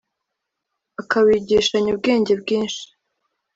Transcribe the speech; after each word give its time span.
akawigishanya 1.01 1.89
ubwenge 1.91 2.31
bwinshi, 2.41 2.83